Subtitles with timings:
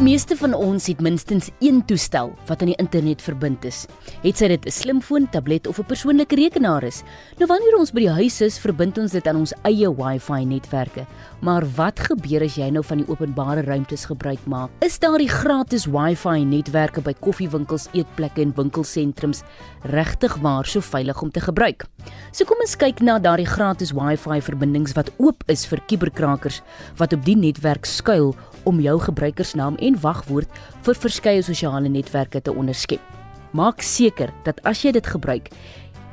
[0.00, 3.82] meeste van ons het minstens een toestel wat aan die internet verbind is.
[4.22, 7.02] Het sy dit 'n slimfoon, tablet of 'n persoonlike rekenaar is.
[7.38, 11.06] Nou wanneer ons by die huis is, verbind ons dit aan ons eie Wi-Fi netwerke.
[11.40, 14.70] Maar wat gebeur as jy nou van die openbare ruimtes gebruik maak?
[14.80, 19.42] Is daar die gratis Wi-Fi netwerke by koffiewinkels, eetplekke en winkelsentrums
[19.82, 21.84] regtig waar so veilig om te gebruik?
[22.32, 26.62] So kom ons kyk na daardie gratis Wi-Fi verbindings wat oop is vir kuberkrakers
[26.96, 32.52] wat op die netwerk skuil om jou gebruikersnaam en wagwoord vir verskeie sosiale netwerke te
[32.52, 33.00] onderskep.
[33.52, 35.50] Maak seker dat as jy dit gebruik,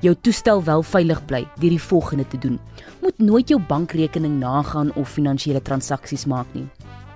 [0.01, 2.59] jou toestel wel veilig bly deur die volgende te doen.
[3.01, 6.65] Moet nooit jou bankrekening nagaan of finansiële transaksies maak nie.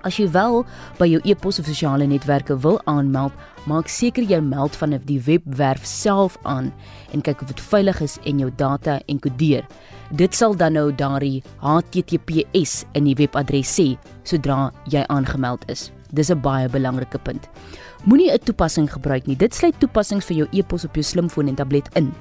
[0.03, 0.63] As jy wel
[0.97, 3.33] by jou e-pos of sosiale netwerke wil aanmeld,
[3.69, 6.71] maak seker jy meld vanaf die webwerf self aan
[7.13, 9.67] en kyk of dit veilig is en jou data enkodeer.
[10.17, 13.93] Dit sal dan nou daardie HTTPS in die webadres sê
[14.25, 15.91] sodra jy aangemeld is.
[16.11, 17.47] Dis 'n baie belangrike punt.
[18.03, 19.35] Moenie 'n toepassing gebruik nie.
[19.35, 22.11] Dit sluit toepassings vir jou e-pos op jou slimfoon en tablet in.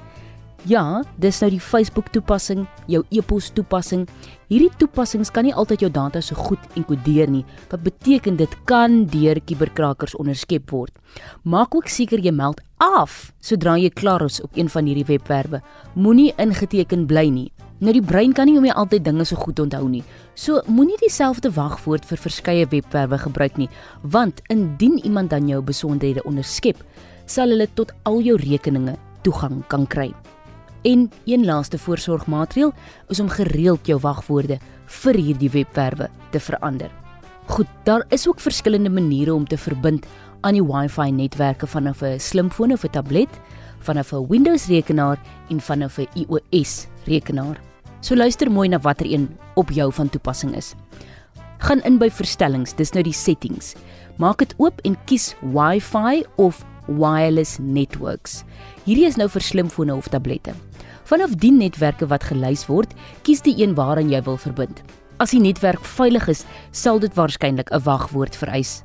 [0.69, 4.03] Ja, dis nou die Facebook toepassing, jou e-pos toepassing.
[4.45, 7.41] Hierdie toepassings kan nie altyd jou data so goed enkodeer nie.
[7.71, 10.93] Wat beteken dit kan deur kuberkrakers onderskep word.
[11.41, 15.63] Maak ook seker jy meld af sodra jy klaar is op een van hierdie webwerwe.
[15.95, 17.49] Moenie ingeteken bly nie.
[17.81, 20.03] Nou die brein kan nie om jy altyd dinge so goed onthou nie.
[20.37, 23.71] So moenie dieselfde wagwoord vir verskeie webwerwe gebruik nie,
[24.03, 26.77] want indien iemand dan jou besonderhede onderskep,
[27.25, 28.93] sal hulle tot al jou rekeninge
[29.25, 30.11] toegang kan kry.
[30.81, 32.73] En een laaste voorsorgmaatreël
[33.07, 36.89] is om gereeld jou wagwoorde vir hierdie webwerwe te verander.
[37.45, 40.05] Goed, daar is ook verskillende maniere om te verbind
[40.41, 43.39] aan die Wi-Fi netwerke vanaf 'n slimfoon of 'n tablet,
[43.79, 47.59] vanaf 'n Windows rekenaar en vanaf 'n iOS rekenaar.
[47.99, 50.73] So luister mooi na watter een op jou van toepassing is.
[51.57, 53.75] Gaan in by verstellings, dis nou die settings.
[54.17, 56.65] Maak dit oop en kies Wi-Fi of
[56.97, 58.43] wireless networks.
[58.85, 60.53] Hierdie is nou vir slimfone of tablette.
[61.09, 62.93] Vanaf die netwerke wat gelys word,
[63.23, 64.81] kies die een waaraan jy wil verbind.
[65.19, 68.83] As die netwerk veilig is, sal dit waarskynlik 'n wagwoord vereis.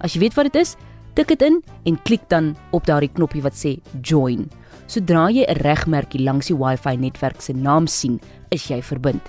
[0.00, 0.76] As jy weet wat dit is,
[1.14, 4.50] tik dit in en klik dan op daardie knoppie wat sê join.
[4.86, 8.20] Sodra jy 'n regmerkie langs die Wi-Fi netwerk se naam sien,
[8.50, 9.22] is jy verbind.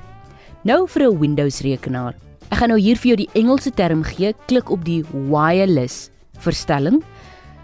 [0.64, 2.16] Nou vir 'n Windows rekenaar.
[2.52, 4.34] Ek gaan nou hier vir jou die Engelse term gee.
[4.48, 7.04] Klik op die wireless verstelling.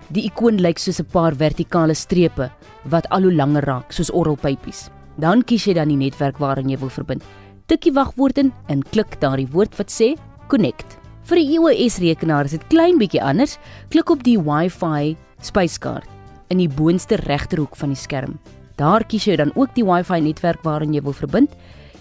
[0.10, 2.50] Die ikoon lyk soos 'n paar vertikale strepe
[2.90, 4.90] wat al hoe langer raak soos orrelpypies.
[5.18, 7.24] Dan kies jy dan die netwerk waaraan jy wil verbind.
[7.68, 10.18] Tik die wagwoord in en klik daardie woord wat sê
[10.48, 10.98] connect.
[11.24, 13.60] Vir 'n iOS rekenaar is dit klein bietjie anders.
[13.90, 16.08] Klik op die Wi-Fi spyskaart
[16.50, 18.40] in die boonste regterhoek van die skerm.
[18.78, 21.50] Daar kies jy dan ook die Wi-Fi netwerk waaraan jy wil verbind.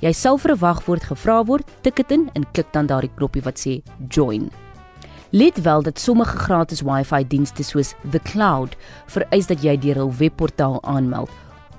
[0.01, 3.43] Jy sal vir 'n wagwoord gevra word, tik dit in en klik dan daardie knoppie
[3.43, 4.51] wat sê join.
[5.31, 10.13] Let wel dat sommige gratis Wi-Fi dienste soos The Cloud vereis dat jy deur hul
[10.17, 11.29] webportaal aanmeld.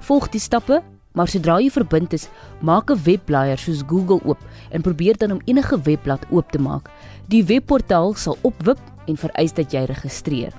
[0.05, 0.83] Volg die stappe,
[1.17, 2.29] maar sodra jy verbind is,
[2.61, 4.37] maak 'n webblaaier soos Google oop
[4.69, 6.89] en probeer dan om enige webblad oop te maak.
[7.27, 10.53] Die webportaal sal opwip en vereis dat jy registreer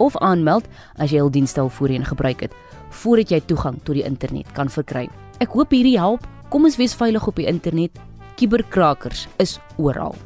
[0.00, 0.64] of aanmeld
[0.96, 2.54] as jy hul dienste al voorheen gebruik het
[2.90, 5.08] voordat jy toegang tot die internet kan verkry.
[5.38, 6.26] Ek hoop hierdie help.
[6.50, 8.00] Kom ons wees veilig op die internet.
[8.36, 10.16] Kuberkrakers is oral.